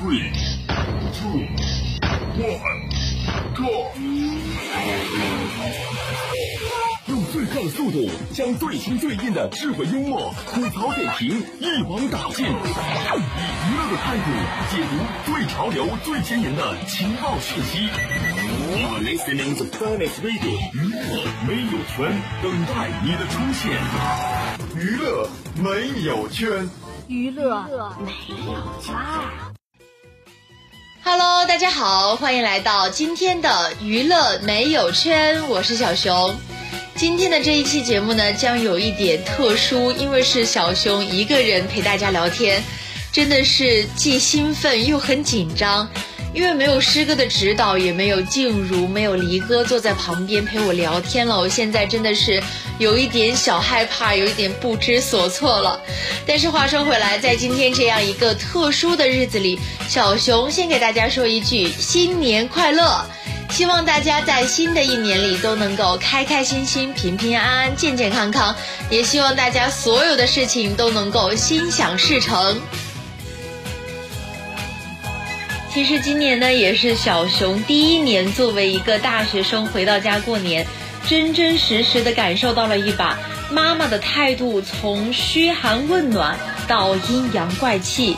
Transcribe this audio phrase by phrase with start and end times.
[0.00, 0.32] Three,
[1.12, 1.44] two,
[2.40, 2.88] one,
[3.54, 3.92] go！
[7.06, 12.52] 用最快的速度，将最新最硬的智慧幽默、吐槽点评一网打尽，以娱
[13.76, 14.24] 乐的态度
[14.70, 14.96] 解读
[15.30, 17.90] 最潮流、最前沿的情报信息。
[18.80, 23.78] You are listening to Planet Radio，娱乐没有圈，等待你的出现。
[24.74, 26.70] 娱乐没有圈，
[27.06, 28.12] 娱乐没
[28.46, 29.59] 有圈。
[31.02, 36.36] Hello，大家好，欢迎来到今天的娱乐没有圈，我是小熊。
[36.94, 42.62] 今天的这一期节目呢，将有一点特殊，因为是小熊一个人陪大家聊天，
[43.10, 45.88] 真的是既兴奋又很紧张，
[46.32, 52.40] 因为没有师哥的指导，也没有静茹，没有黎哥坐在旁边陪我聊天了，我现在真的是
[52.78, 55.80] 有一点小害怕，有一点不知所措了。
[56.26, 59.58] 但是话说回来，在今天这样一个特殊的日子里，
[59.88, 63.04] 小熊先给大家说一句新年快乐。
[63.50, 68.54] 希望大家在新的一年里都能够开开心心、平平安安、健健康康，
[68.88, 72.60] 也希望大家所有的事情都能够心想事成。
[75.72, 80.66] 其实今年呢，也是小熊第一年作为一个大学生回到家过年，
[81.06, 83.16] 真真实实的感受到了一把
[83.52, 88.16] 妈妈的态度从嘘寒问暖到阴阳怪气。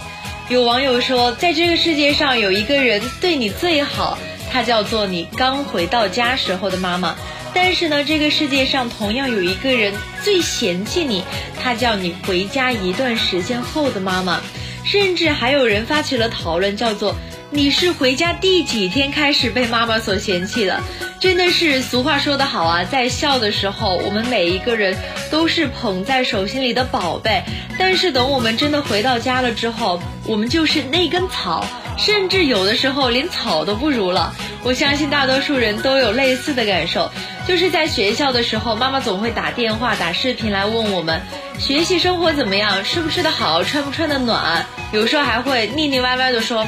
[0.48, 4.18] 有网友说，在这个世界上有一个人对你最好。
[4.50, 7.14] 她叫做你刚回到家时候的妈妈，
[7.52, 11.22] 但是呢，这个世界上同样有一个人最嫌弃你，
[11.62, 14.40] 她叫你回家一段时间后的妈妈，
[14.84, 17.14] 甚至还有人发起了讨论，叫做
[17.54, 20.80] 你是回家第几天开始被妈妈所嫌弃的？
[21.20, 24.96] 真的是俗话说得好啊，在笑的时候，我们每一个人
[25.30, 27.42] 都是捧在手心里的宝贝，
[27.78, 31.66] 但是等我们真的回到家了之后，我们就是那根草。
[31.98, 34.34] 甚至有的时候连草都不如了。
[34.64, 37.10] 我相信大多数人都有类似的感受，
[37.46, 41.20] 就是在学校的时候，妈妈总会打电话、打视频来问我们
[41.58, 44.64] 学习生活怎么样，吃不吃得好，穿不穿得暖。
[44.90, 46.66] 有时候还会腻腻歪歪的说：“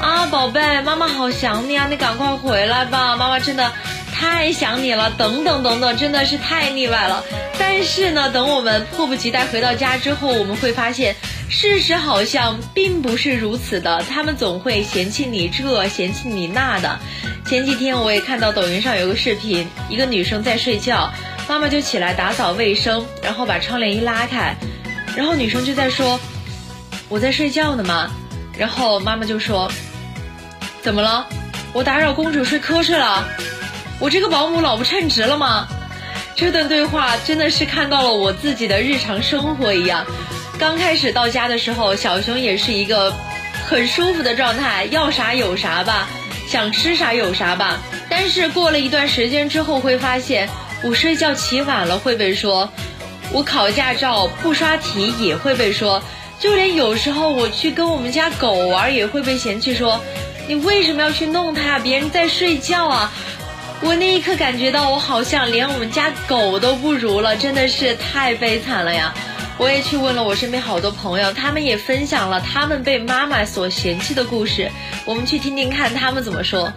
[0.00, 3.72] 啊，宝贝，妈妈好想你啊，你赶快回来吧，妈妈真的
[4.12, 7.24] 太想你了。”等等等等，真的是太腻歪了。
[7.58, 11.14] 但是呢，等我们迫不及待回到家之后，我们会发现。
[11.48, 16.98] 事实好像并不是如此的，他们总会嫌弃你这，嫌弃你那的。
[17.46, 21.08] 前几天我也看到抖音上有个视频，一个女生在睡觉，
[21.48, 24.56] 妈妈就起来打扫卫生，然后把窗帘一拉开，
[25.16, 26.18] 然后女生就在说
[27.08, 28.10] ：“我在睡觉呢嘛。”
[28.58, 29.70] 然后妈妈就说
[30.86, 31.26] ：“怎么了？
[31.72, 33.26] 我打扰公主睡瞌睡了？
[33.98, 35.66] 我这个保姆老不称职了吗？”
[36.36, 40.06] 这段对话真的是看到了我自己的日常生活一样。
[40.60, 43.12] 刚开始到家的时候，小熊也是一个
[43.68, 46.06] 很舒服的状态，要啥有啥吧，
[46.48, 47.80] 想吃啥有啥吧。
[48.08, 50.48] 但是过了一段时间之后，会发现
[50.84, 52.70] 我睡觉起晚了会被说，
[53.32, 56.00] 我考驾照不刷题也会被说，
[56.38, 60.00] 就连有时候我去跟我们家狗玩也会被嫌弃说，
[60.48, 61.78] 你为什么要去弄它？
[61.78, 63.12] 别人在睡觉啊！
[63.82, 69.12] 我那一刻感觉到我好像连我们家狗都不如了，真的是太悲惨了呀！
[69.58, 74.70] 我也去问了我身边好多朋友，他们也分享了他们被妈妈所嫌弃的故事。
[75.04, 76.72] 我们去听听看他们怎么说。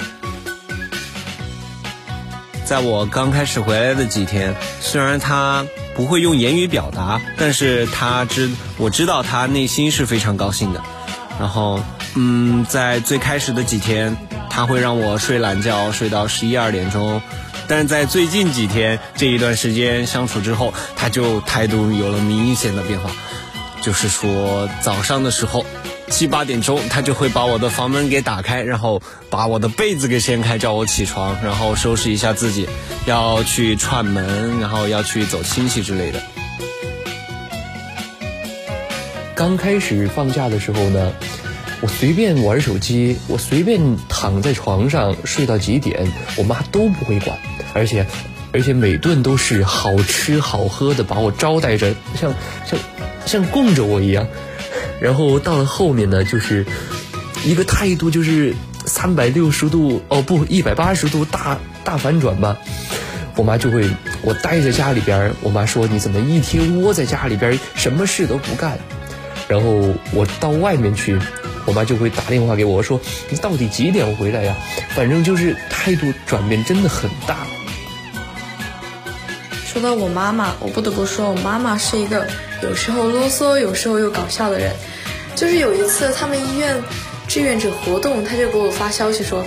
[2.65, 5.65] 在我刚开始回来的几天，虽然他
[5.95, 10.81] 不会用言语表达，但是他知我知道他内心是非常高兴的。
[11.39, 11.79] 然后，
[12.15, 14.17] 嗯，在最开始的几天，
[14.49, 17.21] 他会让我睡懒觉，睡到十一二点钟。
[17.67, 23.11] 但是在最近几天这一段时间相处之后，他就态度有了明显的变化，
[23.81, 25.63] 就是说早上的时候
[26.09, 32.67] 七八点钟，他就会把我的房门给打开，然后把我的被子给掀开，叫我起床，然后收拾一下自己，
[33.05, 36.19] 要去串门，然后要去走亲戚之类的。
[39.35, 41.13] 刚开始放假的时候呢。
[41.81, 43.79] 我随便玩手机，我随便
[44.09, 47.37] 躺在床上睡到几点，我妈都不会管，
[47.73, 48.05] 而且，
[48.51, 52.33] 而且每顿都是好吃好喝的，把我招待着，像
[52.65, 52.79] 像
[53.25, 54.27] 像供着我一样。
[54.99, 56.65] 然后到了后面呢，就是
[57.45, 58.53] 一个态度就是
[58.85, 62.57] 三百六十度哦不一百八十度大大反转吧。
[63.37, 63.89] 我妈就会
[64.21, 68.77] 我待在家里边，我妈说你怎么一天窝在家里边，什么事都不干。
[69.47, 71.17] 然后我到外面去，
[71.69, 72.99] 我妈就会打电话给我说
[73.29, 74.57] 你到底几点回来呀？
[74.95, 77.45] 反正就是态度转变真的很大。
[79.67, 82.27] 说到我妈妈，我不得不说，我妈妈是一个
[82.63, 84.73] 有时候啰嗦，有时候又搞笑的人。
[85.35, 86.75] 就是有一次他们医院
[87.27, 89.45] 志愿者活动，他就给我发消息说，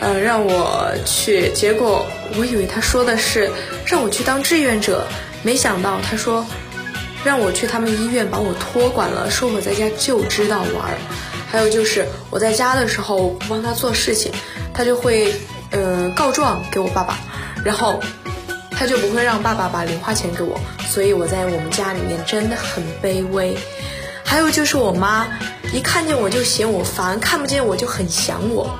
[0.00, 1.50] 呃，让我去。
[1.56, 2.06] 结果
[2.36, 3.50] 我以为他说的是
[3.84, 5.08] 让我去当志愿者，
[5.42, 6.46] 没想到他说
[7.24, 10.96] 让我去他们医院把我托管了，说我在家就知道玩。
[11.50, 14.30] 还有就是我在家的时候不帮他做事情，
[14.72, 15.34] 他就会
[15.70, 17.18] 呃告状给我爸爸，
[17.64, 18.00] 然后。
[18.80, 20.56] 他就不会让爸爸把零花钱给我，
[20.86, 23.58] 所以我在我们家里面真的很卑微。
[24.24, 25.26] 还有就是我妈
[25.72, 28.78] 一看见我就嫌我烦，看不见我就很想我。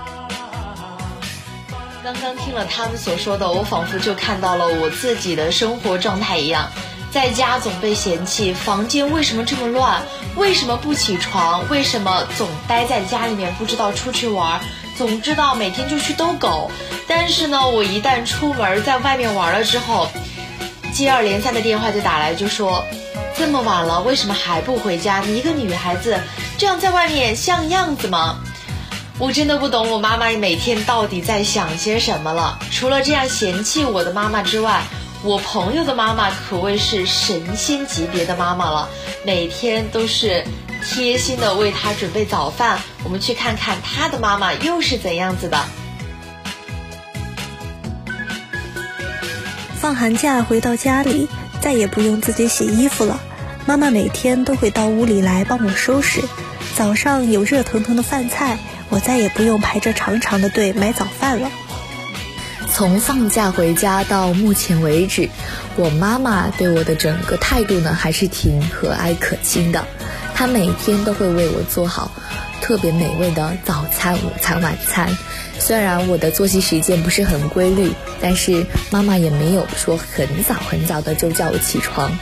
[2.05, 6.71] 刚刚听了他们所说的，我仿佛就看到了我自己的生活状态一样，
[7.11, 10.03] 在家总被嫌弃，房间为什么这么乱？
[10.37, 11.67] 为什么不起床？
[11.69, 14.61] 为什么总待在家里面不知道出去玩？
[14.97, 16.71] 总知道每天就去逗狗，
[17.07, 20.09] 但是呢，我一旦出门在外面玩了之后，
[20.93, 22.85] 接二连三的电话就打来，就说
[23.37, 25.21] 这么晚了，为什么还不回家？
[25.21, 26.19] 你一个女孩子
[26.59, 28.39] 这样在外面像样子吗？
[29.19, 32.59] 我真的不懂我妈妈每天到底在想些什么了。
[32.71, 34.83] 除了这样嫌弃我的妈妈之外，
[35.23, 38.89] 我朋友的妈妈可谓是神仙级别的妈妈了，
[39.25, 40.45] 每天都是。
[40.81, 45.65] 贴心的为他准备早饭，我们去看看他的妈妈又是怎样子的。
[49.75, 51.29] 放寒假回到家里，
[51.61, 53.21] 再也不用自己洗衣服了，
[53.67, 56.23] 妈妈每天都会到屋里来帮我收拾。
[56.77, 58.57] 早上有热腾腾的饭菜，
[58.89, 61.51] 我再也不用排着长长的队买早饭了。
[62.79, 65.29] 从放假回家到目前为止，
[65.75, 69.85] 我妈妈对我的整个态度呢，还是挺和蔼可亲的。
[70.33, 72.13] 她每天都会为我做好
[72.63, 75.19] 特别美味的早餐、午餐、晚餐。
[75.59, 77.91] 虽然我的作息时间不是很规律，
[78.21, 82.17] 但是妈妈也没有说很早很早的就叫我起床，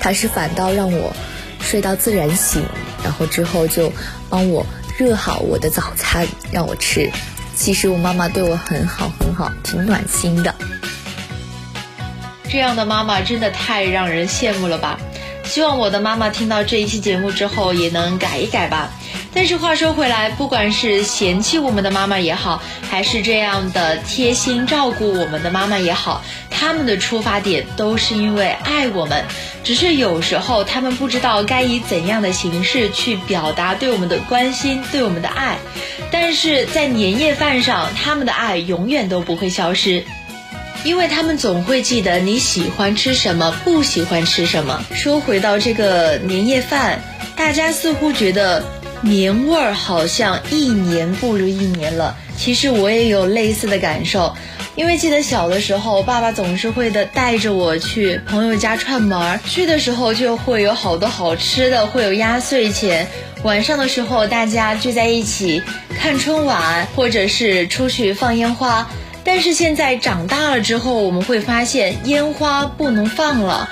[0.00, 1.14] 她是反倒让我
[1.60, 2.64] 睡到自然醒，
[3.04, 3.92] 然后之后就
[4.30, 4.64] 帮我
[4.96, 7.10] 热好我的早餐让我吃。
[7.58, 10.54] 其实我妈妈对我很好很好，挺暖心的。
[12.48, 14.96] 这样的妈妈真的太让人羡慕了吧！
[15.44, 18.90] 希望我的妈妈听到这一期节目之后也能改一改吧。
[19.34, 22.60] 但是话说回来，不管是嫌弃我们的妈妈也好，
[22.90, 29.24] 还是这样的贴心照顾我们的妈妈也好，他们的出发点都是因为爱我们。
[29.62, 35.58] 只是有时候他们不知道该以怎样的形式去表达对我们的关心、对我们的爱。
[36.10, 40.04] 但是在年夜饭上，他们的爱永远都不会消失。
[40.84, 44.82] 因为他们总会记得你喜欢吃什么，不喜欢吃什么。
[44.94, 47.02] 说回到这个年夜饭，
[47.36, 48.64] 大家似乎觉得
[49.02, 52.16] 年味儿好像一年不如一年了。
[52.36, 54.32] 其实我也有类似的感受，
[54.76, 63.06] 因为记得小的时候，爸爸总是会的带着我去朋友家串门儿，去的时候就会有好多好吃的，会有压岁钱。
[63.42, 65.62] 晚上的时候，大家聚在一起
[65.98, 68.88] 看春晚，或者是出去放烟花。
[69.24, 73.68] 但是现在长大了之后，我们会发现烟花不能放了。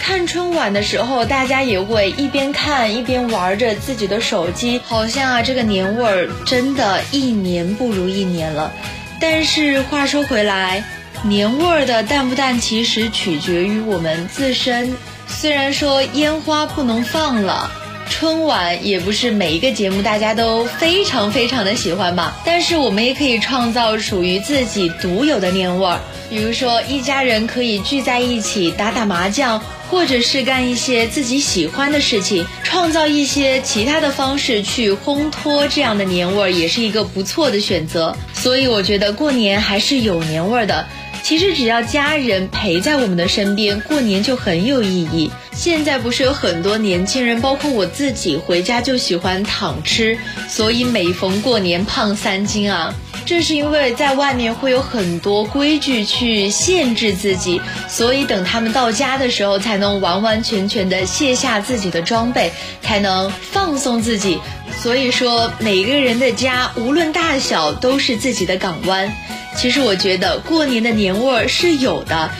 [0.00, 8.72] 看春晚的时候，大家也会一边看一边玩着自己的手机，好像啊，这个年味儿真的一年不如一年了。
[9.20, 10.82] 但是话说回来，
[11.22, 14.96] 年味儿的淡不淡，其实取决于我们自身。
[15.28, 17.70] 虽然说烟花不能放了。
[18.08, 26.00] 春晚也不是每一个节目大家都非常非常的喜欢吧，但是我们也可以创造属于自己独有的年味儿。
[26.28, 38.16] 比如说，一家人可以聚在一起打打麻将，或者是干一些自己喜欢的事情，创造一些其他的方式去烘托这样的年味儿，也是一个不错的选择。
[38.32, 40.86] 所以我觉得过年还是有年味儿的。
[41.22, 45.30] 其实只要家人陪在我们的身边，过年就很有意义。
[45.52, 52.94] 现在不是有很多年轻人，包括我自己，回家就喜欢躺吃，所以每逢过年胖三斤啊。
[53.26, 62.50] 这是因为在外面会有很多规矩去限制自己，所以等他们到家的时候，才能完完全全的卸下自己的装备，
[62.82, 64.40] 才能放松自己。
[64.82, 69.12] 所以说，每个人的家，无论大小，都是自己的港湾。
[69.56, 72.30] 其实我觉得过年的年味儿是有的。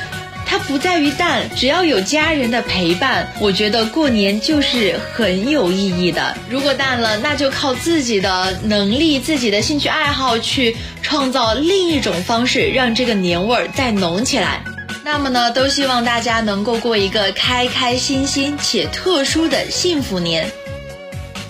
[0.47, 6.37] 它不在于淡，只要有家人的陪伴，我觉得过年就是很有意义的。
[6.49, 14.65] 如果淡了，那就靠自己的能力、自己的兴趣爱好去创造另一种方式，让这个年味儿再浓起来。
[15.05, 20.51] 那么呢，都希望大家能够过一个开开心心且特殊的幸福年。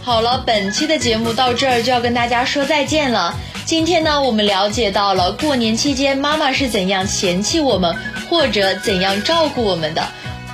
[0.02, 3.35] 好了，本期的节目到这儿就要跟大家说再见了。
[3.70, 7.94] 今天呢，我们了解到了过年期间妈妈是怎样嫌弃我们，
[8.28, 10.02] 或者怎样照顾我们的。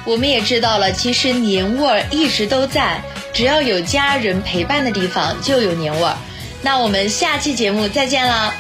[0.05, 3.01] 我们也知道了，其实年味儿一直都在，
[3.33, 6.15] 只要有家人陪伴的地方就有年味儿。
[6.61, 8.53] 那我们下期节目再见啦！